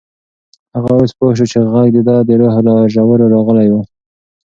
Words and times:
هغه 0.75 0.91
اوس 0.97 1.11
پوه 1.17 1.31
شو 1.37 1.45
چې 1.51 1.59
غږ 1.73 1.87
د 1.95 1.97
ده 2.07 2.15
د 2.27 2.29
روح 2.39 2.55
له 2.67 2.73
ژورو 2.93 3.25
راغلی 3.33 3.67
و. 3.71 3.75